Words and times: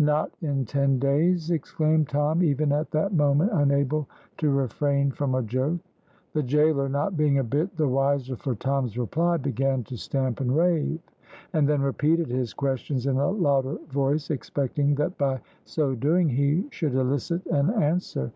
"Not 0.00 0.32
in 0.42 0.64
ten 0.64 0.98
days!" 0.98 1.52
exclaimed 1.52 2.08
Tom, 2.08 2.42
even 2.42 2.72
at 2.72 2.90
that 2.90 3.14
moment 3.14 3.52
unable 3.54 4.08
to 4.38 4.50
refrain 4.50 5.12
from 5.12 5.36
a 5.36 5.44
joke. 5.44 5.78
The 6.32 6.42
gaoler, 6.42 6.88
not 6.88 7.16
being 7.16 7.38
a 7.38 7.44
bit 7.44 7.76
the 7.76 7.86
wiser 7.86 8.34
for 8.34 8.56
Tom's 8.56 8.98
reply, 8.98 9.36
began 9.36 9.84
to 9.84 9.96
stamp 9.96 10.40
and 10.40 10.56
rave, 10.56 10.98
and 11.52 11.68
then 11.68 11.82
repeated 11.82 12.26
his 12.30 12.52
questions 12.52 13.06
in 13.06 13.16
a 13.18 13.30
louder 13.30 13.76
voice, 13.88 14.28
expecting 14.28 14.96
that 14.96 15.16
by 15.18 15.38
so 15.66 15.94
doing 15.94 16.30
he 16.30 16.66
should 16.70 16.96
elicit 16.96 17.46
an 17.46 17.70
answer. 17.80 18.32